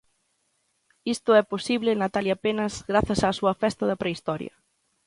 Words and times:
Isto 1.13 1.31
é 1.41 1.49
posible, 1.53 1.99
Natalia 2.03 2.37
Penas 2.43 2.73
grazas 2.89 3.21
a 3.23 3.31
súa 3.39 3.53
festa 3.61 3.83
da 3.87 3.99
Prehistoria. 4.01 4.53